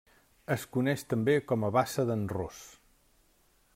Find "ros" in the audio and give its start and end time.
2.33-2.63